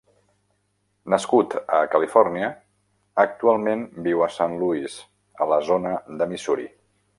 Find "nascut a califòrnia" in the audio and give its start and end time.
1.13-2.49